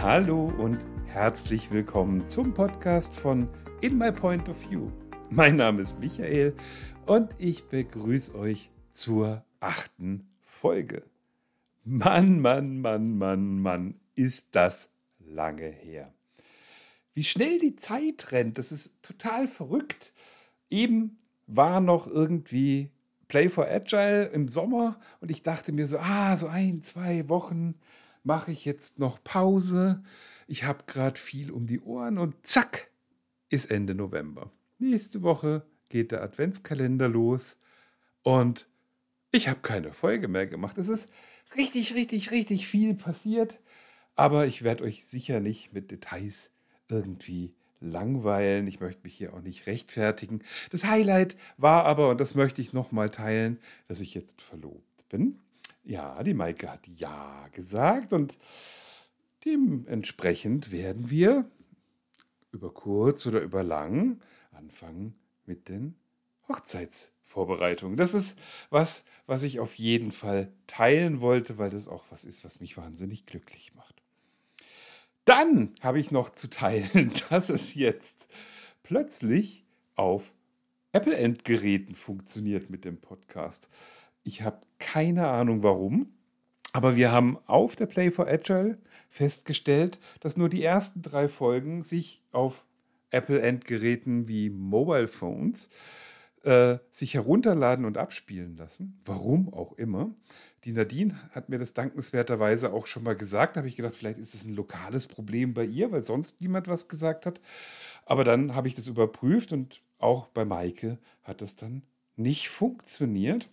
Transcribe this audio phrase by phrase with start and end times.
[0.00, 3.48] Hallo und herzlich willkommen zum Podcast von
[3.80, 4.90] In My Point of View.
[5.30, 6.56] Mein Name ist Michael
[7.06, 11.04] und ich begrüße euch zur achten Folge.
[11.84, 14.90] Mann, Mann, Mann, Mann, Mann, ist das
[15.20, 16.12] lange her.
[17.14, 20.12] Wie schnell die Zeit rennt, das ist total verrückt.
[20.70, 22.90] Eben war noch irgendwie
[23.28, 27.74] Play for Agile im Sommer und ich dachte mir so, ah, so ein, zwei Wochen
[28.24, 30.02] mache ich jetzt noch Pause.
[30.46, 32.90] Ich habe gerade viel um die Ohren und zack,
[33.48, 34.50] ist Ende November.
[34.78, 37.56] Nächste Woche geht der Adventskalender los
[38.22, 38.68] und
[39.30, 40.78] ich habe keine Folge mehr gemacht.
[40.78, 41.10] Es ist
[41.56, 43.60] richtig, richtig, richtig viel passiert,
[44.14, 46.50] aber ich werde euch sicher nicht mit Details
[46.88, 48.66] irgendwie langweilen.
[48.66, 50.42] Ich möchte mich hier auch nicht rechtfertigen.
[50.70, 53.58] Das Highlight war aber, und das möchte ich nochmal teilen,
[53.88, 55.38] dass ich jetzt verlobt bin.
[55.84, 58.38] Ja, die Maike hat Ja gesagt und
[59.44, 61.50] dementsprechend werden wir
[62.52, 64.20] über kurz oder über lang
[64.52, 65.14] anfangen
[65.46, 65.96] mit den
[66.48, 67.96] Hochzeitsvorbereitungen.
[67.96, 68.38] Das ist
[68.70, 72.76] was, was ich auf jeden Fall teilen wollte, weil das auch was ist, was mich
[72.76, 74.02] wahnsinnig glücklich macht.
[75.24, 78.28] Dann habe ich noch zu teilen, dass es jetzt
[78.82, 80.34] plötzlich auf
[80.92, 83.68] Apple-Endgeräten funktioniert mit dem Podcast.
[84.24, 86.12] Ich habe keine Ahnung warum,
[86.72, 88.78] aber wir haben auf der Play for Agile
[89.08, 92.64] festgestellt, dass nur die ersten drei Folgen sich auf
[93.10, 95.68] Apple-Endgeräten wie Mobile Phones
[96.44, 98.98] äh, sich herunterladen und abspielen lassen.
[99.04, 100.14] Warum auch immer.
[100.64, 103.56] Die Nadine hat mir das dankenswerterweise auch schon mal gesagt.
[103.56, 106.68] Da habe ich gedacht, vielleicht ist es ein lokales Problem bei ihr, weil sonst niemand
[106.68, 107.40] was gesagt hat.
[108.06, 111.82] Aber dann habe ich das überprüft und auch bei Maike hat das dann
[112.16, 113.48] nicht funktioniert.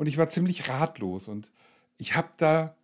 [0.00, 1.50] Und ich war ziemlich ratlos und
[1.98, 2.74] ich habe da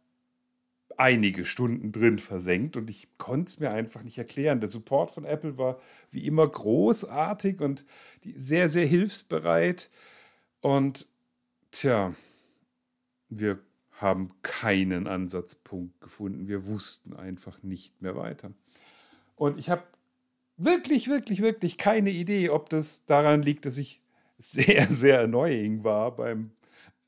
[0.99, 4.61] einige Stunden drin versenkt und ich konnte es mir einfach nicht erklären.
[4.61, 7.87] Der Support von Apple war wie immer großartig und
[8.23, 9.89] sehr, sehr hilfsbereit.
[10.61, 11.09] Und
[11.71, 12.15] tja,
[13.31, 13.61] wir
[13.93, 16.49] haben keinen Ansatzpunkt gefunden.
[16.49, 18.53] Wir wussten einfach nicht mehr weiter.
[19.37, 19.85] Und ich habe
[20.59, 24.03] wirklich, wirklich, wirklich keine Idee, ob das daran liegt, dass ich
[24.39, 26.51] sehr, sehr annoying war beim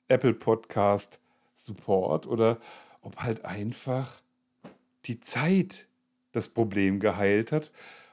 [0.08, 1.20] Apple Podcast
[1.56, 2.58] Support oder
[3.02, 4.20] ob halt einfach
[5.04, 5.86] die Zeit
[6.32, 7.70] das Problem geheilt hat.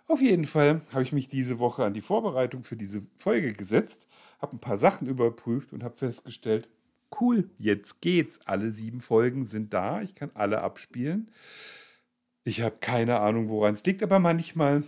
[0.08, 4.08] Auf jeden Fall habe ich mich diese Woche an die Vorbereitung für diese Folge gesetzt,
[4.40, 6.68] habe ein paar Sachen überprüft und habe festgestellt,
[7.20, 8.40] cool, jetzt geht's.
[8.46, 11.32] Alle sieben Folgen sind da, ich kann alle abspielen.
[12.44, 14.84] Ich habe keine Ahnung, woran es liegt, aber manchmal,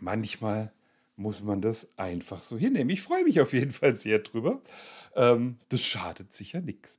[0.00, 0.72] manchmal
[1.20, 2.88] muss man das einfach so hinnehmen.
[2.88, 4.62] Ich freue mich auf jeden Fall sehr drüber.
[5.14, 6.98] Ähm, das schadet sicher nichts.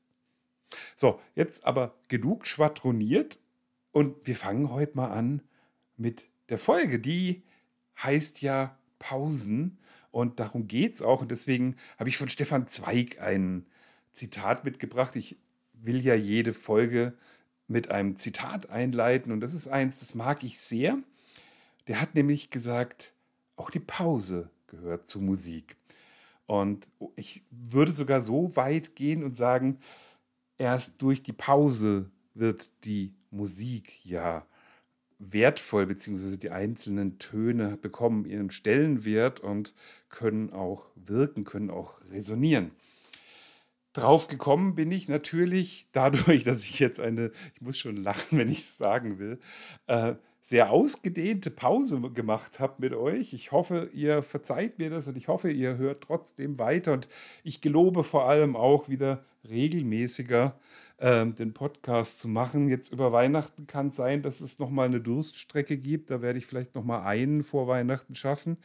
[0.95, 3.39] So, jetzt aber genug schwadroniert
[3.91, 5.41] und wir fangen heute mal an
[5.97, 6.99] mit der Folge.
[6.99, 7.41] Die
[8.01, 9.79] heißt ja Pausen
[10.11, 11.21] und darum geht es auch.
[11.21, 13.65] Und deswegen habe ich von Stefan Zweig ein
[14.13, 15.15] Zitat mitgebracht.
[15.15, 15.37] Ich
[15.73, 17.17] will ja jede Folge
[17.67, 20.99] mit einem Zitat einleiten und das ist eins, das mag ich sehr.
[21.87, 23.15] Der hat nämlich gesagt,
[23.61, 25.77] auch die Pause gehört zur Musik.
[26.47, 29.77] Und ich würde sogar so weit gehen und sagen,
[30.57, 34.47] erst durch die Pause wird die Musik ja
[35.19, 39.75] wertvoll, beziehungsweise die einzelnen Töne bekommen ihren Stellenwert und
[40.09, 42.71] können auch wirken, können auch resonieren.
[43.93, 48.49] Drauf gekommen bin ich natürlich dadurch, dass ich jetzt eine, ich muss schon lachen, wenn
[48.49, 49.39] ich es sagen will,
[49.85, 53.33] äh, sehr ausgedehnte Pause gemacht habe mit euch.
[53.33, 56.93] Ich hoffe, ihr verzeiht mir das und ich hoffe, ihr hört trotzdem weiter.
[56.93, 57.07] Und
[57.43, 60.59] ich gelobe vor allem auch wieder regelmäßiger
[60.97, 62.69] äh, den Podcast zu machen.
[62.69, 66.09] Jetzt über Weihnachten kann es sein, dass es nochmal eine Durststrecke gibt.
[66.09, 68.57] Da werde ich vielleicht nochmal einen vor Weihnachten schaffen.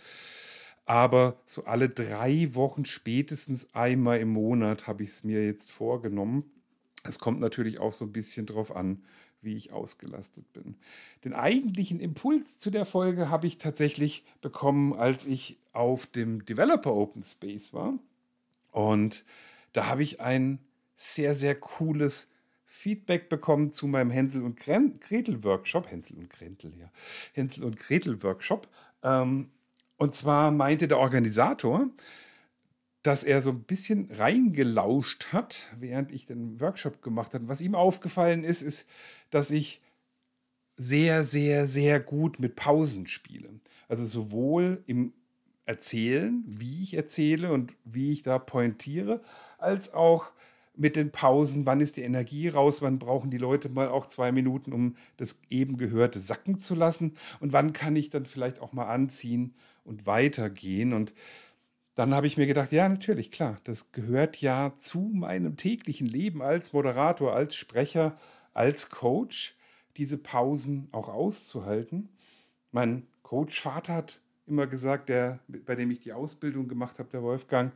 [0.86, 6.44] Aber so alle drei Wochen spätestens einmal im Monat habe ich es mir jetzt vorgenommen.
[7.08, 9.02] Es kommt natürlich auch so ein bisschen drauf an,
[9.42, 10.76] wie ich ausgelastet bin.
[11.24, 16.92] Den eigentlichen Impuls zu der Folge habe ich tatsächlich bekommen, als ich auf dem Developer
[16.92, 17.98] Open Space war.
[18.72, 19.24] Und
[19.72, 20.58] da habe ich ein
[20.96, 22.28] sehr, sehr cooles
[22.64, 25.90] Feedback bekommen zu meinem Hänsel und Gretel Workshop.
[25.90, 26.90] Hänsel und Gretel, ja.
[27.32, 28.68] Hänsel und Gretel Workshop.
[29.02, 29.50] Ähm,
[29.96, 31.88] und zwar meinte der Organisator,
[33.06, 37.48] dass er so ein bisschen reingelauscht hat, während ich den Workshop gemacht habe.
[37.48, 38.88] Was ihm aufgefallen ist, ist,
[39.30, 39.80] dass ich
[40.76, 43.48] sehr, sehr, sehr gut mit Pausen spiele.
[43.88, 45.12] Also sowohl im
[45.64, 49.22] Erzählen, wie ich erzähle und wie ich da pointiere,
[49.58, 50.32] als auch
[50.76, 54.30] mit den Pausen, wann ist die Energie raus, wann brauchen die Leute mal auch zwei
[54.30, 58.72] Minuten, um das eben Gehörte sacken zu lassen und wann kann ich dann vielleicht auch
[58.72, 59.54] mal anziehen
[59.84, 60.92] und weitergehen.
[60.92, 61.14] Und
[61.96, 66.42] dann habe ich mir gedacht, ja, natürlich, klar, das gehört ja zu meinem täglichen Leben
[66.42, 68.18] als Moderator, als Sprecher,
[68.52, 69.56] als Coach,
[69.96, 72.10] diese Pausen auch auszuhalten.
[72.70, 77.22] Mein Coach Vater hat immer gesagt, der, bei dem ich die Ausbildung gemacht habe, der
[77.22, 77.72] Wolfgang,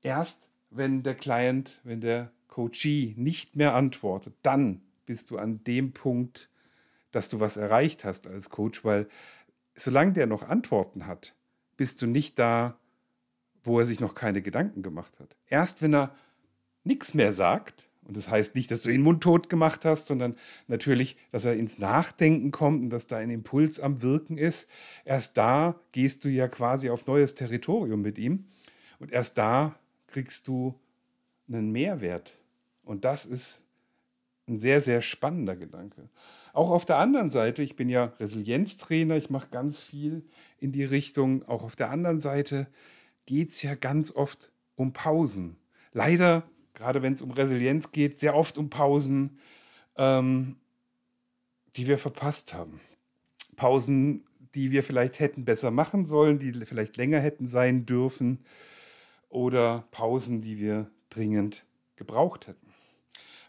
[0.00, 5.92] erst wenn der Client, wenn der Coachee nicht mehr antwortet, dann bist du an dem
[5.92, 6.48] Punkt,
[7.10, 9.08] dass du was erreicht hast als Coach, weil
[9.74, 11.34] solange der noch Antworten hat,
[11.76, 12.78] bist du nicht da,
[13.66, 15.36] wo er sich noch keine Gedanken gemacht hat.
[15.48, 16.14] Erst wenn er
[16.84, 20.36] nichts mehr sagt, und das heißt nicht, dass du ihn mundtot gemacht hast, sondern
[20.68, 24.68] natürlich, dass er ins Nachdenken kommt und dass da ein Impuls am Wirken ist.
[25.04, 28.44] Erst da gehst du ja quasi auf neues Territorium mit ihm.
[29.00, 29.74] Und erst da
[30.06, 30.78] kriegst du
[31.48, 32.38] einen Mehrwert.
[32.84, 33.62] Und das ist
[34.46, 36.08] ein sehr, sehr spannender Gedanke.
[36.52, 40.24] Auch auf der anderen Seite, ich bin ja Resilienztrainer, ich mache ganz viel
[40.58, 41.42] in die Richtung.
[41.48, 42.68] Auch auf der anderen Seite
[43.26, 45.56] geht es ja ganz oft um Pausen.
[45.92, 46.44] Leider,
[46.74, 49.38] gerade wenn es um Resilienz geht, sehr oft um Pausen,
[49.96, 50.56] ähm,
[51.76, 52.80] die wir verpasst haben.
[53.56, 54.24] Pausen,
[54.54, 58.44] die wir vielleicht hätten besser machen sollen, die vielleicht länger hätten sein dürfen
[59.28, 62.66] oder Pausen, die wir dringend gebraucht hätten.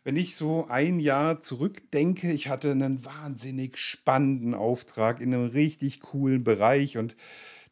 [0.03, 5.99] Wenn ich so ein Jahr zurückdenke, ich hatte einen wahnsinnig spannenden Auftrag in einem richtig
[5.99, 7.17] coolen Bereich und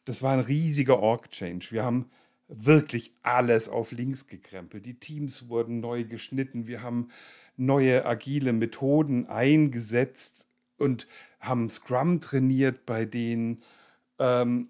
[0.06, 1.72] das war ein riesiger Org-Change.
[1.72, 2.10] Wir haben
[2.48, 4.86] wirklich alles auf links gekrempelt.
[4.86, 6.66] Die Teams wurden neu geschnitten.
[6.66, 7.08] Wir haben
[7.56, 10.46] neue agile Methoden eingesetzt
[10.78, 11.08] und
[11.40, 13.62] haben Scrum trainiert bei denen.
[14.18, 14.68] Ähm,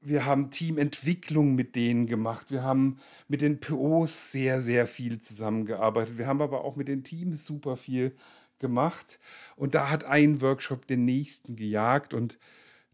[0.00, 2.50] wir haben Teamentwicklung mit denen gemacht.
[2.50, 6.16] Wir haben mit den POs sehr, sehr viel zusammengearbeitet.
[6.16, 8.16] Wir haben aber auch mit den Teams super viel
[8.58, 9.18] gemacht.
[9.54, 12.14] Und da hat ein Workshop den nächsten gejagt.
[12.14, 12.38] Und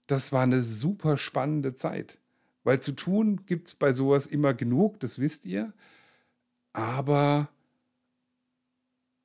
[0.06, 2.18] das war eine super spannende Zeit.
[2.62, 5.72] Weil zu tun gibt es bei sowas immer genug, das wisst ihr.
[6.72, 7.48] Aber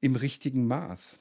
[0.01, 1.19] im richtigen Maß.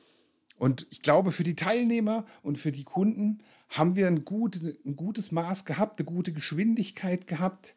[0.57, 4.97] Und ich glaube, für die Teilnehmer und für die Kunden haben wir ein, gut, ein
[4.97, 7.75] gutes Maß gehabt, eine gute Geschwindigkeit gehabt.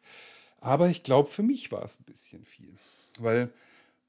[0.60, 2.74] Aber ich glaube, für mich war es ein bisschen viel.
[3.18, 3.52] Weil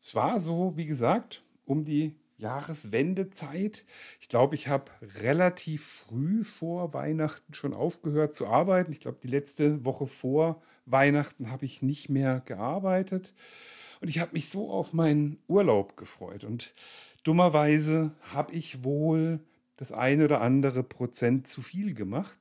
[0.02, 3.86] es war so, wie gesagt, um die Jahreswendezeit.
[4.20, 4.92] Ich glaube, ich habe
[5.22, 8.92] relativ früh vor Weihnachten schon aufgehört zu arbeiten.
[8.92, 13.34] Ich glaube, die letzte Woche vor Weihnachten habe ich nicht mehr gearbeitet.
[14.02, 16.44] Und ich habe mich so auf meinen Urlaub gefreut.
[16.44, 16.74] Und
[17.24, 19.40] dummerweise habe ich wohl
[19.78, 22.40] das eine oder andere Prozent zu viel gemacht.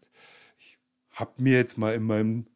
[0.58, 0.78] Ich
[1.12, 2.46] habe mir jetzt mal in meinem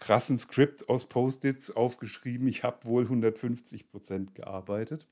[0.00, 5.06] krassen Skript aus Post-its aufgeschrieben, ich habe wohl 150 Prozent gearbeitet.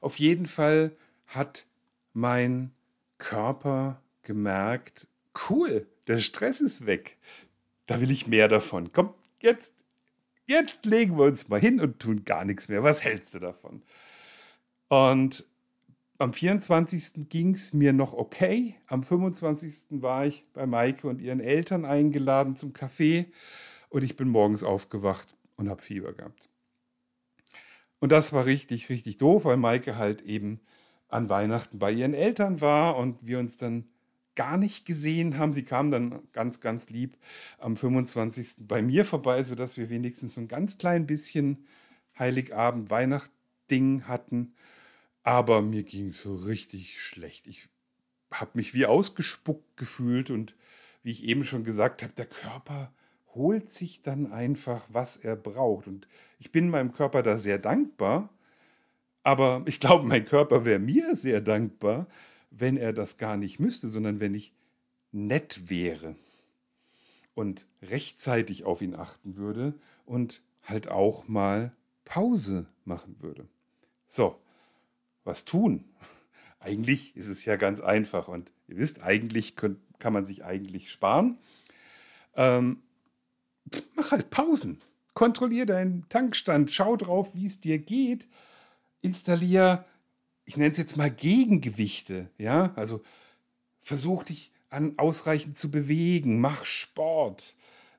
[0.00, 0.96] Auf jeden Fall
[1.26, 1.66] hat
[2.12, 2.72] mein
[3.18, 5.08] Körper gemerkt,
[5.48, 7.16] cool, der Stress ist weg.
[7.86, 8.92] Da will ich mehr davon.
[8.92, 9.72] Komm, jetzt,
[10.46, 12.82] jetzt legen wir uns mal hin und tun gar nichts mehr.
[12.82, 13.82] Was hältst du davon?
[14.88, 15.46] Und
[16.18, 17.28] am 24.
[17.28, 18.74] ging es mir noch okay.
[18.86, 20.02] Am 25.
[20.02, 23.26] war ich bei Maike und ihren Eltern eingeladen zum Kaffee
[23.88, 26.48] und ich bin morgens aufgewacht und habe Fieber gehabt.
[28.00, 30.60] Und das war richtig, richtig doof, weil Maike halt eben
[31.08, 33.88] an Weihnachten bei ihren Eltern war und wir uns dann
[34.34, 35.52] gar nicht gesehen haben.
[35.52, 37.16] Sie kam dann ganz, ganz lieb
[37.58, 38.68] am 25.
[38.68, 41.66] bei mir vorbei, sodass wir wenigstens so ein ganz klein bisschen
[42.18, 44.54] Heiligabend, Weihnachtding hatten.
[45.24, 47.46] Aber mir ging es so richtig schlecht.
[47.48, 47.68] Ich
[48.30, 50.54] habe mich wie ausgespuckt gefühlt und
[51.02, 52.92] wie ich eben schon gesagt habe, der Körper
[53.34, 55.86] holt sich dann einfach, was er braucht.
[55.86, 56.08] Und
[56.38, 58.30] ich bin meinem Körper da sehr dankbar,
[59.22, 62.06] aber ich glaube, mein Körper wäre mir sehr dankbar,
[62.50, 64.54] wenn er das gar nicht müsste, sondern wenn ich
[65.12, 66.16] nett wäre
[67.34, 69.74] und rechtzeitig auf ihn achten würde
[70.06, 71.72] und halt auch mal
[72.04, 73.46] Pause machen würde.
[74.08, 74.40] So,
[75.24, 75.84] was tun?
[76.60, 80.90] Eigentlich ist es ja ganz einfach und ihr wisst, eigentlich könnt, kann man sich eigentlich
[80.90, 81.38] sparen.
[82.34, 82.82] Ähm,
[83.98, 84.78] mach halt Pausen.
[85.14, 88.28] Kontrollier deinen Tankstand, schau drauf, wie es dir geht.
[89.02, 89.84] Installier,
[90.44, 92.30] ich nenne es jetzt mal Gegengewichte.
[92.38, 93.02] Ja, also
[93.80, 97.56] versuch dich an ausreichend zu bewegen, mach Sport.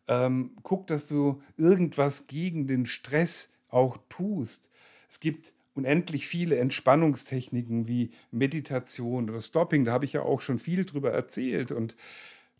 [0.08, 4.70] Ähm, guck, dass du irgendwas gegen den Stress auch tust.
[5.10, 9.86] Es gibt unendlich viele Entspannungstechniken wie Meditation oder Stopping.
[9.86, 11.72] Da habe ich ja auch schon viel drüber erzählt.
[11.72, 11.96] Und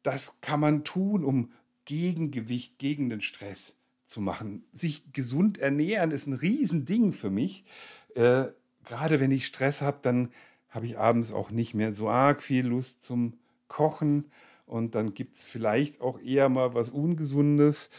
[0.04, 1.52] das kann man tun, um
[1.90, 4.64] Gegengewicht gegen den Stress zu machen.
[4.74, 7.66] Sich gesund ernähren ist ein Riesending für mich.
[8.14, 8.46] Äh,
[8.86, 10.32] Gerade wenn ich Stress habe, dann
[10.70, 14.26] habe ich abends auch nicht mehr so arg viel Lust zum Kochen
[14.68, 17.90] und dann gibt es vielleicht auch eher mal was Ungesundes.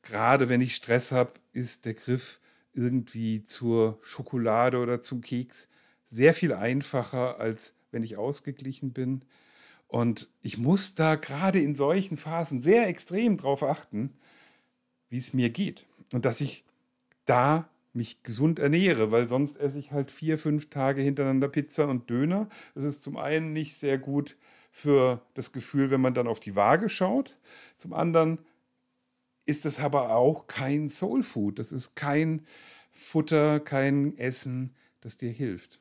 [0.00, 2.40] Gerade wenn ich Stress habe, ist der Griff
[2.72, 5.68] irgendwie zur Schokolade oder zum Keks
[6.06, 9.22] sehr viel einfacher, als wenn ich ausgeglichen bin.
[9.88, 14.12] Und ich muss da gerade in solchen Phasen sehr extrem drauf achten,
[15.08, 15.86] wie es mir geht.
[16.12, 16.64] Und dass ich
[17.26, 22.10] da mich gesund ernähre, weil sonst esse ich halt vier, fünf Tage hintereinander Pizza und
[22.10, 22.48] Döner.
[22.74, 24.36] Das ist zum einen nicht sehr gut
[24.72, 27.36] für das Gefühl, wenn man dann auf die Waage schaut.
[27.76, 28.38] Zum anderen
[29.46, 31.60] ist es aber auch kein Soul Food.
[31.60, 32.44] Das ist kein
[32.90, 35.80] Futter, kein Essen, das dir hilft.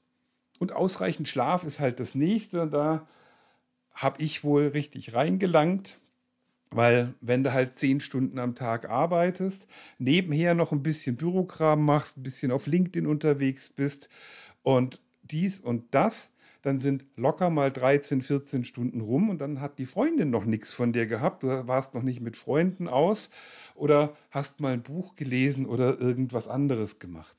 [0.59, 2.67] Und ausreichend Schlaf ist halt das nächste.
[2.67, 3.07] Da
[3.93, 5.99] habe ich wohl richtig reingelangt.
[6.71, 9.67] Weil wenn du halt zehn Stunden am Tag arbeitest,
[9.99, 14.09] nebenher noch ein bisschen Bürokram machst, ein bisschen auf LinkedIn unterwegs bist
[14.63, 16.31] und dies und das,
[16.63, 20.73] dann sind locker mal 13, 14 Stunden rum und dann hat die Freundin noch nichts
[20.73, 21.43] von dir gehabt.
[21.43, 23.29] Du warst noch nicht mit Freunden aus
[23.75, 27.35] oder hast mal ein Buch gelesen oder irgendwas anderes gemacht.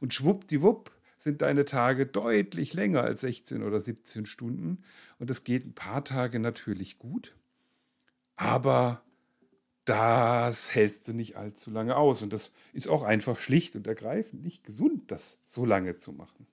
[0.00, 0.90] Und schwuppdiwupp
[1.24, 4.84] sind deine Tage deutlich länger als 16 oder 17 Stunden
[5.18, 7.34] und es geht ein paar Tage natürlich gut
[8.36, 9.02] aber
[9.84, 12.22] das hältst du nicht allzu lange aus.
[12.22, 16.46] Und das ist auch einfach schlicht und ergreifend nicht gesund, das so lange zu machen.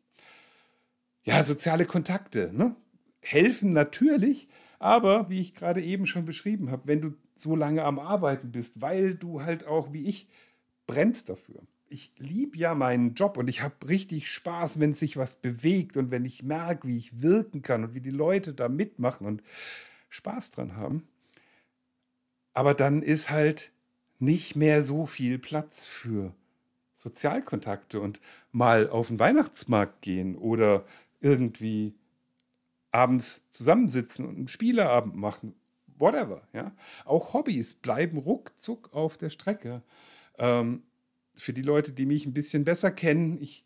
[1.23, 2.75] Ja, soziale Kontakte ne?
[3.19, 4.47] helfen natürlich,
[4.79, 8.81] aber wie ich gerade eben schon beschrieben habe, wenn du so lange am Arbeiten bist,
[8.81, 10.27] weil du halt auch wie ich
[10.87, 11.61] brennst dafür.
[11.91, 16.09] Ich liebe ja meinen Job und ich habe richtig Spaß, wenn sich was bewegt und
[16.09, 19.43] wenn ich merke, wie ich wirken kann und wie die Leute da mitmachen und
[20.09, 21.05] Spaß dran haben.
[22.53, 23.73] Aber dann ist halt
[24.19, 26.33] nicht mehr so viel Platz für
[26.95, 28.21] Sozialkontakte und
[28.53, 30.85] mal auf den Weihnachtsmarkt gehen oder
[31.19, 31.93] irgendwie
[32.91, 35.55] abends zusammensitzen und einen Spieleabend machen,
[35.97, 36.47] whatever.
[36.53, 36.71] Ja?
[37.03, 39.81] Auch Hobbys bleiben ruckzuck auf der Strecke.
[40.37, 40.83] Ähm,
[41.41, 43.65] für die Leute, die mich ein bisschen besser kennen, ich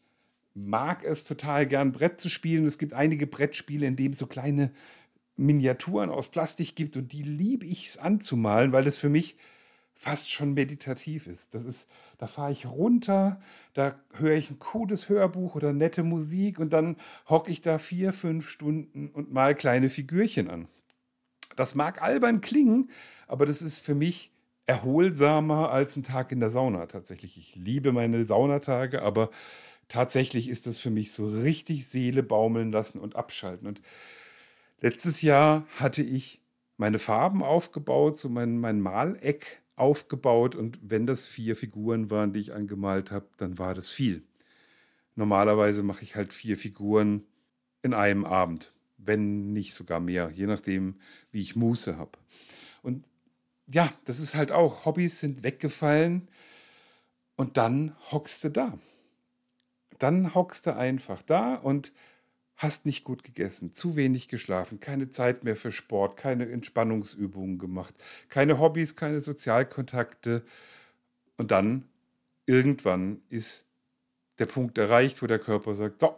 [0.54, 2.66] mag es total gern, Brett zu spielen.
[2.66, 4.72] Es gibt einige Brettspiele, in denen so kleine
[5.36, 9.36] Miniaturen aus Plastik gibt und die liebe ich es anzumalen, weil das für mich
[9.94, 11.54] fast schon meditativ ist.
[11.54, 13.42] Das ist, da fahre ich runter,
[13.74, 16.96] da höre ich ein cooles Hörbuch oder nette Musik und dann
[17.28, 20.68] hocke ich da vier, fünf Stunden und mal kleine Figürchen an.
[21.56, 22.90] Das mag albern klingen,
[23.28, 24.32] aber das ist für mich
[24.66, 27.38] erholsamer als ein Tag in der Sauna tatsächlich.
[27.38, 29.30] Ich liebe meine Saunatage, aber
[29.88, 33.68] tatsächlich ist das für mich so richtig Seele baumeln lassen und abschalten.
[33.68, 33.82] Und
[34.86, 36.42] Letztes Jahr hatte ich
[36.78, 42.40] meine Farben aufgebaut, so mein, mein Maleck aufgebaut und wenn das vier Figuren waren, die
[42.40, 44.24] ich angemalt habe, dann war das viel.
[45.16, 47.24] Normalerweise mache ich halt vier Figuren
[47.82, 51.00] in einem Abend, wenn nicht sogar mehr, je nachdem,
[51.32, 52.20] wie ich Muße habe.
[52.82, 53.06] Und
[53.68, 56.28] ja, das ist halt auch, Hobbys sind weggefallen
[57.36, 58.78] und dann hockst du da.
[60.00, 61.92] Dann hockst du einfach da und
[62.58, 67.94] hast nicht gut gegessen, zu wenig geschlafen, keine Zeit mehr für Sport, keine Entspannungsübungen gemacht,
[68.30, 70.44] keine Hobbys, keine Sozialkontakte.
[71.38, 71.86] Und dann
[72.46, 73.66] irgendwann ist
[74.40, 76.18] der Punkt erreicht, wo der Körper sagt, so,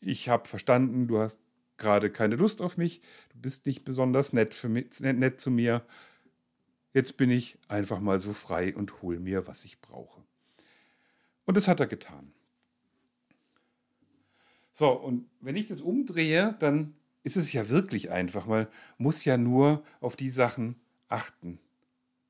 [0.00, 1.40] ich habe verstanden, du hast
[1.78, 3.00] gerade keine Lust auf mich,
[3.32, 5.82] du bist nicht besonders nett, für mich, nett zu mir.
[6.94, 10.22] Jetzt bin ich einfach mal so frei und hol mir, was ich brauche.
[11.44, 12.32] Und das hat er getan.
[14.72, 16.94] So, und wenn ich das umdrehe, dann
[17.24, 18.46] ist es ja wirklich einfach.
[18.46, 18.66] Man
[18.98, 20.76] muss ja nur auf die Sachen
[21.08, 21.58] achten,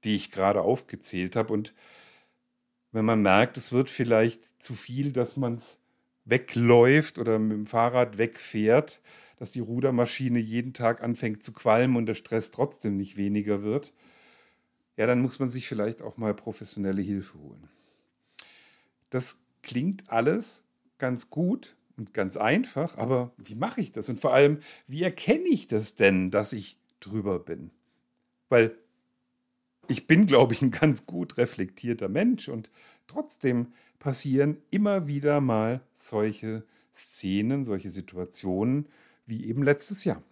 [0.04, 1.52] die ich gerade aufgezählt habe.
[1.52, 1.74] Und
[2.90, 5.78] wenn man merkt, es wird vielleicht zu viel, dass man es
[6.24, 9.00] wegläuft oder mit dem Fahrrad wegfährt,
[9.38, 13.92] dass die Rudermaschine jeden Tag anfängt zu qualmen und der Stress trotzdem nicht weniger wird,
[14.96, 17.68] ja, dann muss man sich vielleicht auch mal professionelle Hilfe holen.
[19.10, 20.64] Das klingt alles
[20.98, 24.08] ganz gut, und ganz einfach, aber wie mache ich das?
[24.08, 27.70] Und vor allem, wie erkenne ich das denn, dass ich drüber bin?
[28.48, 28.74] Weil
[29.88, 32.70] ich bin, glaube ich, ein ganz gut reflektierter Mensch und
[33.06, 38.88] trotzdem passieren immer wieder mal solche Szenen, solche Situationen
[39.26, 40.22] wie eben letztes Jahr.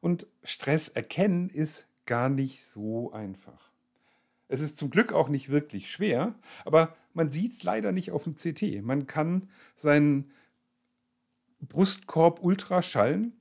[0.00, 3.70] Und Stress erkennen ist gar nicht so einfach.
[4.48, 8.24] Es ist zum Glück auch nicht wirklich schwer, aber man sieht es leider nicht auf
[8.24, 8.82] dem CT.
[8.82, 10.30] Man kann seinen
[11.60, 13.32] Brustkorb Ultraschallen,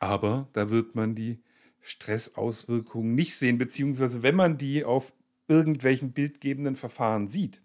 [0.00, 1.40] aber da wird man die
[1.80, 5.12] Stressauswirkungen nicht sehen, beziehungsweise wenn man die auf
[5.46, 7.62] irgendwelchen bildgebenden Verfahren sieht,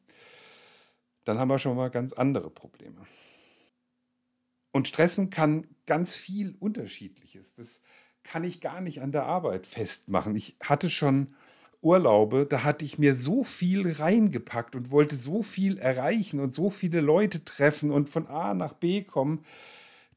[1.26, 3.06] dann haben wir schon mal ganz andere Probleme.
[4.72, 7.56] Und stressen kann ganz viel Unterschiedliches.
[7.56, 7.82] Das
[8.24, 10.36] kann ich gar nicht an der Arbeit festmachen.
[10.36, 11.36] Ich hatte schon
[11.82, 16.70] Urlaube, da hatte ich mir so viel reingepackt und wollte so viel erreichen und so
[16.70, 19.44] viele Leute treffen und von A nach B kommen,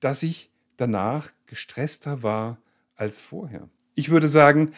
[0.01, 2.59] dass ich danach gestresster war
[2.95, 3.69] als vorher.
[3.95, 4.73] Ich würde sagen,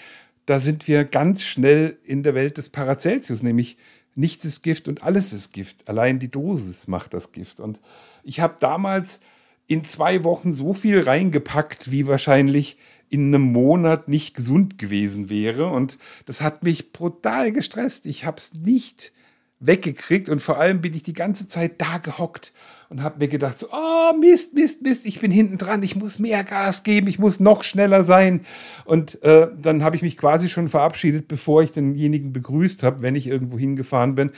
[0.47, 3.77] da sind wir ganz schnell in der Welt des Paracelsius, nämlich
[4.15, 5.89] nichts ist Gift und alles ist Gift.
[5.89, 7.61] Allein die Dosis macht das Gift.
[7.61, 7.79] Und
[8.23, 9.21] ich habe damals
[9.67, 12.79] in zwei Wochen so viel reingepackt, wie wahrscheinlich
[13.11, 15.67] in einem Monat nicht gesund gewesen wäre.
[15.67, 18.07] Und das hat mich brutal gestresst.
[18.07, 19.13] Ich habe es nicht
[19.61, 22.53] weggekriegt und vor allem bin ich die ganze Zeit da gehockt
[22.91, 26.19] und habe mir gedacht, so, oh Mist, Mist, Mist, ich bin hinten dran, ich muss
[26.19, 28.47] mehr Gas geben, ich muss noch schneller sein.
[28.85, 33.17] Und äh, dann habe ich mich quasi schon verabschiedet, bevor ich denjenigen begrüßt habe, wenn
[33.17, 34.31] ich irgendwo hingefahren bin.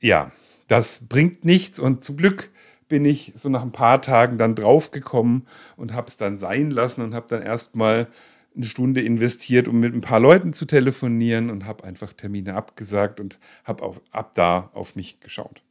[0.00, 0.32] Ja,
[0.68, 2.50] das bringt nichts und zum Glück
[2.88, 7.02] bin ich so nach ein paar Tagen dann draufgekommen und habe es dann sein lassen
[7.02, 8.08] und habe dann erstmal
[8.54, 13.20] eine Stunde investiert, um mit ein paar Leuten zu telefonieren und habe einfach Termine abgesagt
[13.20, 15.62] und habe ab da auf mich geschaut.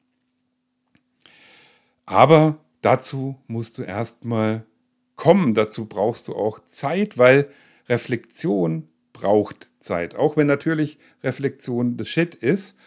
[2.06, 4.66] Aber dazu musst du erstmal
[5.16, 7.50] kommen, dazu brauchst du auch Zeit, weil
[7.90, 10.16] Reflexion braucht Zeit.
[10.16, 12.78] Auch wenn natürlich Reflexion das Shit ist,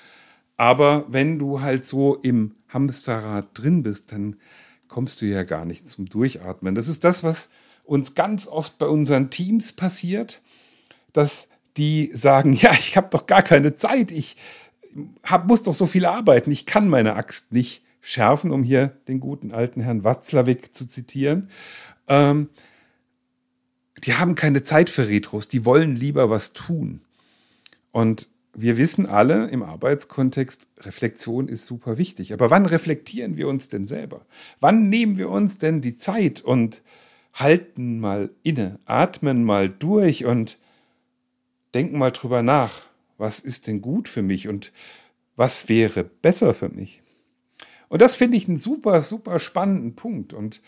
[0.58, 4.36] aber wenn du halt so im Hamsterrad drin bist, dann
[4.88, 6.74] kommst du ja gar nicht zum Durchatmen.
[6.74, 7.48] Das ist das, was
[7.84, 10.42] uns ganz oft bei unseren Teams passiert,
[11.12, 14.36] dass die sagen, ja, ich habe doch gar keine Zeit, ich
[15.22, 19.20] hab, muss doch so viel arbeiten, ich kann meine Axt nicht schärfen, um hier den
[19.20, 21.50] guten alten Herrn Watzlawick zu zitieren.
[22.08, 22.48] Ähm,
[24.04, 27.02] die haben keine Zeit für Retros, die wollen lieber was tun.
[27.92, 28.28] Und
[28.60, 32.32] wir wissen alle im Arbeitskontext, Reflexion ist super wichtig.
[32.32, 34.26] Aber wann reflektieren wir uns denn selber?
[34.60, 36.82] Wann nehmen wir uns denn die Zeit und
[37.34, 40.58] halten mal inne, atmen mal durch und
[41.74, 42.82] denken mal drüber nach,
[43.16, 44.72] was ist denn gut für mich und
[45.36, 47.02] was wäre besser für mich?
[47.88, 50.32] Und das finde ich einen super, super spannenden Punkt.
[50.32, 50.62] Und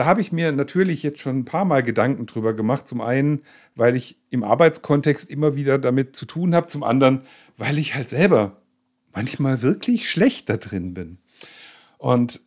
[0.00, 2.88] da habe ich mir natürlich jetzt schon ein paar Mal Gedanken drüber gemacht.
[2.88, 3.42] Zum einen,
[3.74, 6.68] weil ich im Arbeitskontext immer wieder damit zu tun habe.
[6.68, 7.24] Zum anderen,
[7.58, 8.62] weil ich halt selber
[9.12, 11.18] manchmal wirklich schlecht da drin bin.
[11.98, 12.40] Und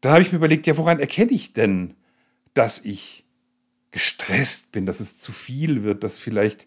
[0.00, 1.94] da habe ich mir überlegt, ja, woran erkenne ich denn,
[2.52, 3.24] dass ich
[3.92, 6.66] gestresst bin, dass es zu viel wird, dass vielleicht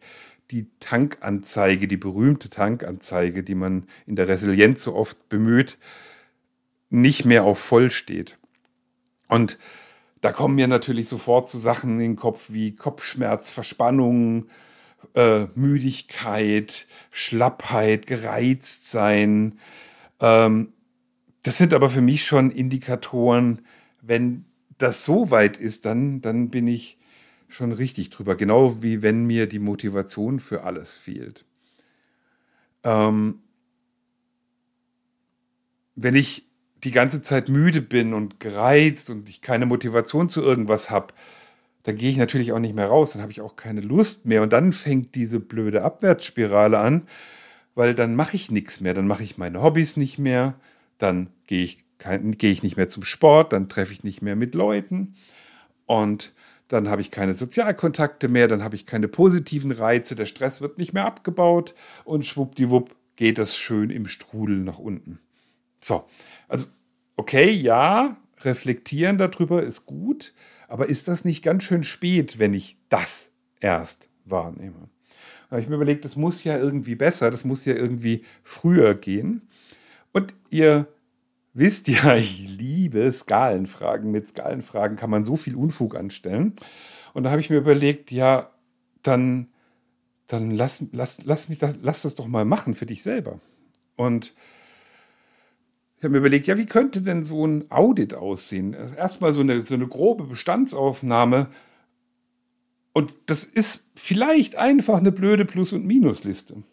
[0.50, 5.78] die Tankanzeige, die berühmte Tankanzeige, die man in der Resilienz so oft bemüht,
[6.90, 8.38] nicht mehr auf voll steht.
[9.28, 9.58] Und
[10.22, 14.48] da kommen mir natürlich sofort so Sachen in den Kopf wie Kopfschmerz, Verspannung,
[15.14, 19.60] äh, Müdigkeit, Schlappheit, gereizt sein.
[20.20, 20.74] Ähm,
[21.44, 23.62] das sind aber für mich schon Indikatoren,
[24.02, 24.46] wenn
[24.78, 26.98] das so weit ist, dann, dann bin ich
[27.48, 28.36] schon richtig drüber.
[28.36, 31.46] Genau wie wenn mir die Motivation für alles fehlt.
[32.84, 33.42] Ähm,
[35.96, 36.46] wenn ich
[36.86, 41.14] die ganze Zeit müde bin und gereizt und ich keine Motivation zu irgendwas habe,
[41.84, 44.42] dann gehe ich natürlich auch nicht mehr raus, dann habe ich auch keine Lust mehr
[44.42, 47.08] und dann fängt diese blöde Abwärtsspirale an,
[47.76, 50.56] weil dann mache ich nichts mehr, dann mache ich meine Hobbys nicht mehr,
[50.98, 54.56] dann gehe ich, gehe ich nicht mehr zum Sport, dann treffe ich nicht mehr mit
[54.56, 55.16] Leuten
[55.86, 56.34] und
[56.68, 60.78] dann habe ich keine Sozialkontakte mehr, dann habe ich keine positiven Reize, der Stress wird
[60.78, 65.20] nicht mehr abgebaut und schwuppdiwupp geht das schön im Strudel nach unten.
[65.80, 66.06] So,
[66.48, 66.66] also,
[67.16, 70.34] okay, ja, reflektieren darüber ist gut,
[70.68, 74.90] aber ist das nicht ganz schön spät, wenn ich das erst wahrnehme?
[75.50, 78.96] Da habe ich mir überlegt, das muss ja irgendwie besser, das muss ja irgendwie früher
[78.96, 79.48] gehen.
[80.12, 80.88] Und ihr
[81.54, 84.12] wisst ja, ich liebe Skalenfragen.
[84.12, 86.54] Mit Skalenfragen kann man so viel Unfug anstellen.
[87.14, 88.50] Und da habe ich mir überlegt, ja,
[89.04, 89.48] dann,
[90.28, 93.40] dann lass, lass, lass, mich das, lass das doch mal machen für dich selber.
[93.96, 94.36] Und
[96.06, 98.76] habe mir überlegt, ja, wie könnte denn so ein Audit aussehen?
[98.98, 101.48] Erstmal so eine, so eine grobe Bestandsaufnahme.
[102.94, 106.64] Und das ist vielleicht einfach eine blöde Plus- und Minusliste.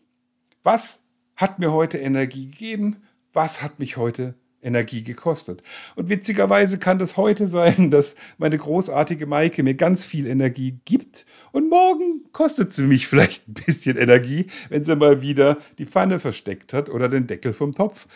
[0.63, 1.03] Was
[1.35, 2.99] hat mir heute Energie gegeben?
[3.33, 5.63] Was hat mich heute Energie gekostet?
[5.97, 11.27] Und witzigerweise kann das heute sein, dass meine großartige Maike mir ganz viel Energie gibt
[11.51, 16.21] und morgen kostet sie mich vielleicht ein bisschen Energie, wenn sie mal wieder die Pfanne
[16.21, 18.07] versteckt hat oder den Deckel vom Topf.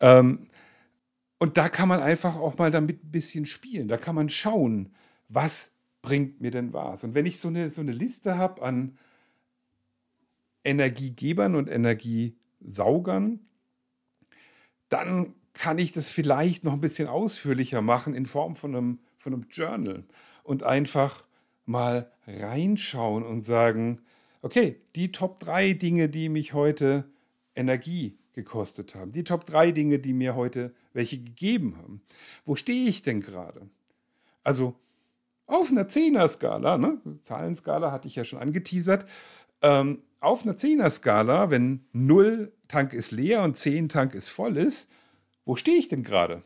[0.00, 0.48] Ähm,
[1.38, 3.88] und da kann man einfach auch mal damit ein bisschen spielen.
[3.88, 4.94] Da kann man schauen,
[5.28, 7.04] was bringt mir denn was.
[7.04, 8.96] Und wenn ich so eine, so eine Liste habe an
[10.64, 13.40] Energiegebern und Energiesaugern,
[14.88, 19.34] dann kann ich das vielleicht noch ein bisschen ausführlicher machen in Form von einem, von
[19.34, 20.04] einem Journal
[20.42, 21.24] und einfach
[21.64, 24.00] mal reinschauen und sagen,
[24.42, 27.04] okay, die Top 3 Dinge, die mich heute
[27.54, 32.02] Energie gekostet haben, die Top 3 Dinge, die mir heute welche gegeben haben.
[32.44, 33.68] Wo stehe ich denn gerade?
[34.42, 34.74] Also
[35.46, 36.98] auf einer Zehner-Skala, ne?
[37.22, 39.06] Zahlenskala hatte ich ja schon angeteasert,
[39.62, 44.88] ähm, auf einer Zehner-Skala, wenn 0 Tank ist leer und 10 Tank ist voll ist,
[45.44, 46.42] wo stehe ich denn gerade?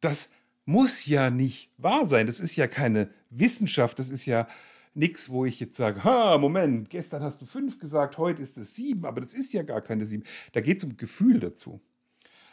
[0.00, 0.30] Das
[0.64, 2.26] muss ja nicht wahr sein.
[2.26, 3.98] Das ist ja keine Wissenschaft.
[3.98, 4.48] Das ist ja
[4.94, 8.74] nichts, wo ich jetzt sage, ha, Moment, gestern hast du fünf gesagt, heute ist es
[8.74, 10.24] sieben, aber das ist ja gar keine sieben.
[10.52, 11.80] Da geht es um Gefühl dazu.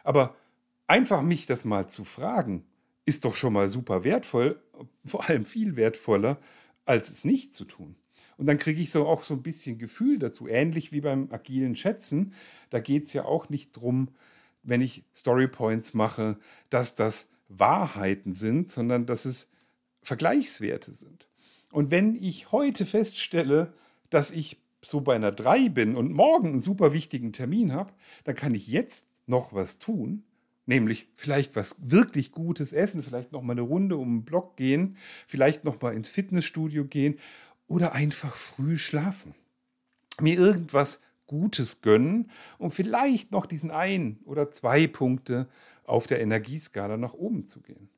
[0.03, 0.35] Aber
[0.87, 2.65] einfach mich das mal zu fragen,
[3.05, 4.61] ist doch schon mal super wertvoll,
[5.05, 6.39] vor allem viel wertvoller,
[6.85, 7.95] als es nicht zu tun.
[8.37, 11.75] Und dann kriege ich so auch so ein bisschen Gefühl dazu, ähnlich wie beim agilen
[11.75, 12.33] Schätzen.
[12.69, 14.09] Da geht es ja auch nicht darum,
[14.63, 16.37] wenn ich Storypoints mache,
[16.69, 19.51] dass das Wahrheiten sind, sondern dass es
[20.03, 21.28] Vergleichswerte sind.
[21.71, 23.73] Und wenn ich heute feststelle,
[24.09, 28.35] dass ich so bei einer 3 bin und morgen einen super wichtigen Termin habe, dann
[28.35, 30.23] kann ich jetzt noch was tun,
[30.65, 34.97] nämlich vielleicht was wirklich Gutes essen, vielleicht noch mal eine Runde um den Block gehen,
[35.27, 37.19] vielleicht noch mal ins Fitnessstudio gehen
[37.67, 39.35] oder einfach früh schlafen.
[40.19, 45.47] Mir irgendwas Gutes gönnen, um vielleicht noch diesen ein oder zwei Punkte
[45.83, 47.89] auf der Energieskala nach oben zu gehen.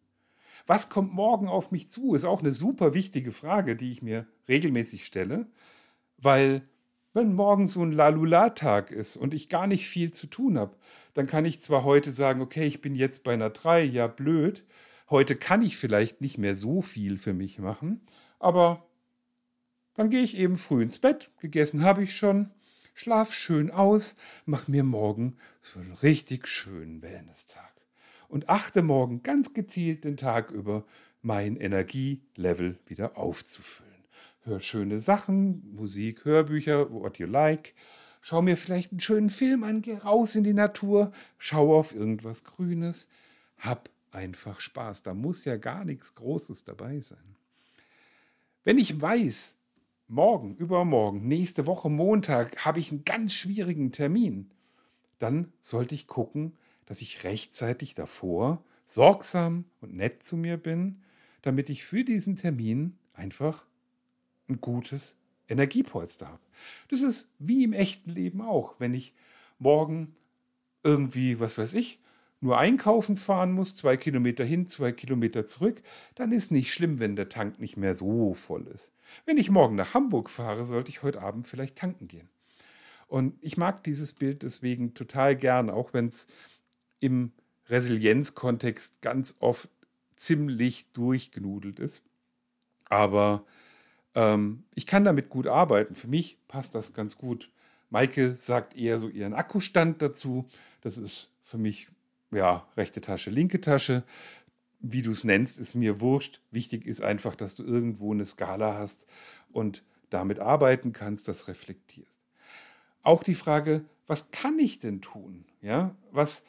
[0.68, 2.16] Was kommt morgen auf mich zu?
[2.16, 5.48] Ist auch eine super wichtige Frage, die ich mir regelmäßig stelle,
[6.18, 6.68] weil
[7.14, 10.78] wenn morgen so ein Lalula-Tag ist und ich gar nicht viel zu tun habe,
[11.14, 14.66] dann kann ich zwar heute sagen, okay, ich bin jetzt bei einer 3, ja blöd,
[15.10, 18.02] heute kann ich vielleicht nicht mehr so viel für mich machen,
[18.40, 18.86] aber
[19.96, 22.52] dann gehe ich eben früh ins Bett, gegessen habe ich schon,
[22.94, 27.81] schlaf schön aus, mach mir morgen so einen richtig schönen Wellness-Tag
[28.32, 30.86] und achte morgen ganz gezielt den Tag über,
[31.22, 33.92] mein Energielevel wieder aufzufüllen.
[34.44, 37.76] Hör schöne Sachen, Musik, Hörbücher, what you like.
[38.22, 42.44] Schau mir vielleicht einen schönen Film an, geh raus in die Natur, schau auf irgendwas
[42.44, 43.08] Grünes.
[43.58, 45.04] Hab einfach Spaß.
[45.04, 47.36] Da muss ja gar nichts Großes dabei sein.
[48.64, 49.56] Wenn ich weiß,
[50.08, 54.52] morgen, übermorgen, nächste Woche Montag habe ich einen ganz schwierigen Termin,
[55.20, 61.02] dann sollte ich gucken, dass ich rechtzeitig davor sorgsam und nett zu mir bin,
[61.42, 63.66] damit ich für diesen Termin einfach
[64.50, 65.16] ein gutes
[65.48, 66.42] Energiepolster habe.
[66.90, 68.76] Das ist wie im echten Leben auch.
[68.80, 69.14] Wenn ich
[69.60, 70.16] morgen
[70.84, 72.00] irgendwie, was weiß ich,
[72.42, 75.82] nur einkaufen fahren muss, zwei Kilometer hin, zwei Kilometer zurück,
[76.16, 78.92] dann ist nicht schlimm, wenn der Tank nicht mehr so voll ist.
[79.26, 82.30] Wenn ich morgen nach Hamburg fahre, sollte ich heute Abend vielleicht tanken gehen.
[83.08, 86.28] Und ich mag dieses Bild deswegen total gern, auch wenn es
[87.02, 87.34] im
[87.68, 89.70] Resilienzkontext ganz oft
[90.16, 92.04] ziemlich durchgenudelt ist.
[92.86, 93.46] Aber
[94.16, 95.96] ähm, ich kann damit gut arbeiten.
[95.96, 97.50] Für mich passt das ganz gut.
[97.90, 100.48] Maike sagt eher so ihren Akkustand dazu.
[100.82, 101.90] Das ist für mich,
[102.32, 104.04] ja, rechte Tasche, linke Tasche.
[104.80, 106.42] Wie du es nennst, ist mir wurscht.
[106.52, 109.06] Wichtig ist einfach, dass du irgendwo eine Skala hast
[109.52, 112.12] und damit arbeiten kannst, das reflektierst.
[113.04, 115.46] Auch die Frage, was kann ich denn tun?
[115.62, 116.44] Ja, was,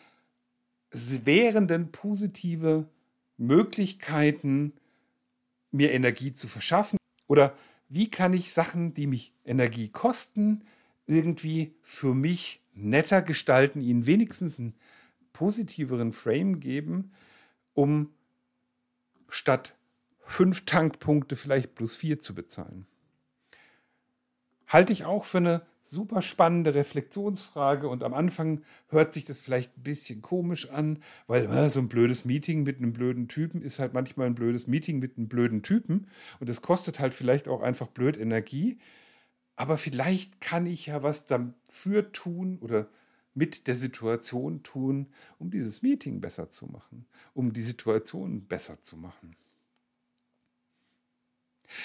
[0.92, 2.86] wären denn positive
[3.38, 4.74] Möglichkeiten,
[5.70, 6.98] mir Energie zu verschaffen?
[7.26, 7.56] Oder
[7.88, 10.64] wie kann ich Sachen, die mich Energie kosten,
[11.06, 14.74] irgendwie für mich netter gestalten, ihnen wenigstens einen
[15.32, 17.12] positiveren Frame geben,
[17.74, 18.10] um
[19.28, 19.74] statt
[20.24, 22.86] fünf Tankpunkte vielleicht plus vier zu bezahlen?
[24.66, 29.76] Halte ich auch für eine super spannende Reflexionsfrage und am Anfang hört sich das vielleicht
[29.76, 33.78] ein bisschen komisch an, weil äh, so ein blödes Meeting mit einem blöden Typen ist
[33.78, 36.06] halt manchmal ein blödes Meeting mit einem blöden Typen
[36.40, 38.78] und es kostet halt vielleicht auch einfach blöd Energie.
[39.56, 42.88] Aber vielleicht kann ich ja was dafür tun oder
[43.34, 48.96] mit der Situation tun, um dieses Meeting besser zu machen, um die Situation besser zu
[48.96, 49.36] machen.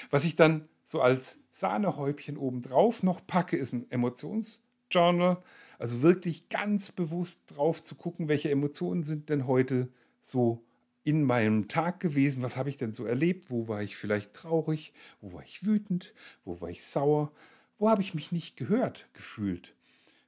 [0.10, 5.44] Was ich dann so als Sahnehäubchen obendrauf noch packe, ist ein Emotionsjournal.
[5.78, 9.90] Also wirklich ganz bewusst drauf zu gucken, welche Emotionen sind denn heute
[10.24, 10.64] so
[11.04, 14.94] in meinem Tag gewesen, was habe ich denn so erlebt, wo war ich vielleicht traurig,
[15.20, 16.14] wo war ich wütend,
[16.46, 17.32] wo war ich sauer,
[17.78, 19.76] wo habe ich mich nicht gehört gefühlt,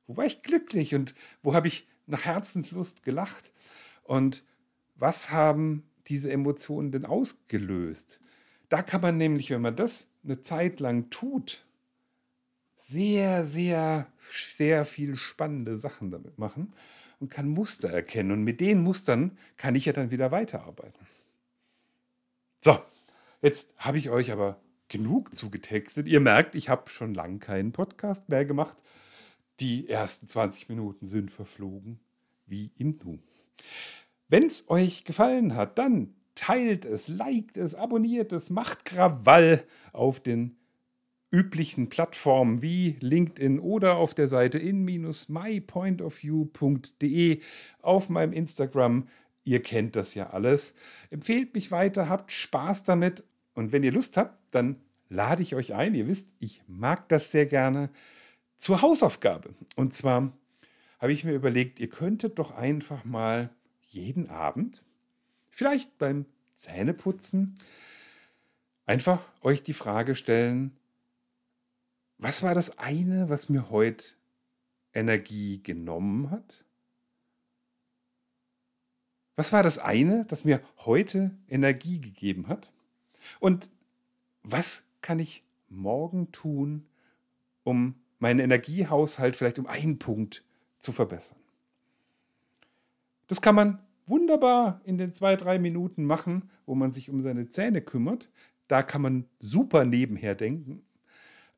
[0.08, 3.52] wo war ich glücklich und wo habe ich nach Herzenslust gelacht?
[4.04, 4.44] Und
[4.96, 8.20] was haben diese Emotionen denn ausgelöst?
[8.70, 11.66] Da kann man nämlich, wenn man das eine Zeit lang tut,
[12.78, 16.74] sehr, sehr, sehr viel spannende Sachen damit machen.
[17.20, 18.32] und kann Muster erkennen.
[18.32, 21.06] Und mit den Mustern kann ich ja dann wieder weiterarbeiten.
[22.62, 22.80] So,
[23.42, 26.08] jetzt habe ich euch aber genug zugetextet.
[26.08, 28.78] Ihr merkt, ich habe schon lange keinen Podcast mehr gemacht.
[29.60, 32.00] Die ersten 20 Minuten sind verflogen,
[32.46, 33.20] wie im Nu.
[34.30, 40.22] Wenn es euch gefallen hat, dann teilt es, liked es, abonniert es, macht Krawall auf
[40.22, 40.56] den
[41.32, 47.42] üblichen Plattformen wie LinkedIn oder auf der Seite in-mypointofview.de,
[47.82, 49.10] auf meinem Instagram.
[49.44, 50.76] Ihr kennt das ja alles.
[51.10, 54.78] Empfehlt mich weiter, habt Spaß damit und wenn ihr Lust habt, dann
[55.10, 55.94] lade ich euch ein.
[55.94, 57.90] Ihr wisst, ich mag das sehr gerne
[58.58, 59.50] zur Hausaufgabe.
[59.76, 60.32] Und zwar
[61.00, 63.50] habe ich mir überlegt, ihr könntet doch einfach mal
[63.90, 64.84] jeden Abend,
[65.50, 67.58] vielleicht beim Zähneputzen,
[68.86, 70.76] einfach euch die Frage stellen,
[72.18, 74.06] was war das eine, was mir heute
[74.94, 76.66] Energie genommen hat?
[79.36, 82.72] Was war das eine, das mir heute Energie gegeben hat?
[83.40, 83.72] Und
[84.44, 86.86] was kann ich morgen tun,
[87.64, 90.44] um meinen Energiehaushalt vielleicht um einen Punkt
[90.80, 91.38] zu verbessern?
[93.28, 97.50] Das kann man wunderbar in den zwei, drei Minuten machen, wo man sich um seine
[97.50, 98.30] Zähne kümmert.
[98.68, 100.84] Da kann man super nebenher denken.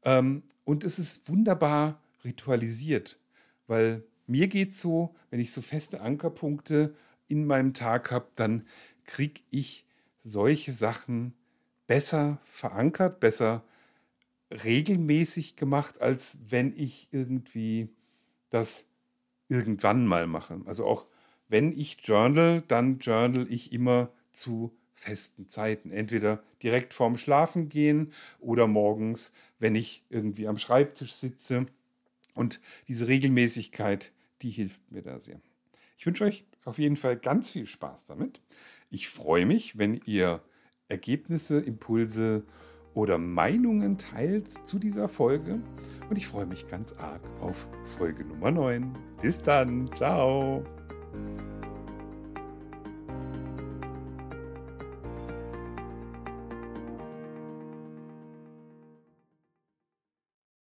[0.03, 3.19] Ähm, und es ist wunderbar ritualisiert,
[3.67, 6.95] weil mir geht so, wenn ich so feste Ankerpunkte
[7.27, 8.65] in meinem Tag habe, dann
[9.05, 9.85] kriege ich
[10.23, 11.33] solche Sachen
[11.87, 13.63] besser verankert, besser
[14.51, 17.89] regelmäßig gemacht, als wenn ich irgendwie
[18.49, 18.85] das
[19.47, 20.61] irgendwann mal mache.
[20.65, 21.07] Also auch
[21.51, 25.91] wenn ich journal, dann journal ich immer zu festen Zeiten.
[25.91, 31.65] Entweder direkt vorm Schlafen gehen oder morgens, wenn ich irgendwie am Schreibtisch sitze.
[32.35, 35.41] Und diese Regelmäßigkeit, die hilft mir da sehr.
[35.97, 38.39] Ich wünsche euch auf jeden Fall ganz viel Spaß damit.
[38.89, 40.41] Ich freue mich, wenn ihr
[40.87, 42.43] Ergebnisse, Impulse
[42.93, 45.59] oder Meinungen teilt zu dieser Folge.
[46.09, 48.97] Und ich freue mich ganz arg auf Folge Nummer 9.
[49.21, 49.93] Bis dann.
[49.95, 50.63] Ciao.
[51.13, 51.50] Bye.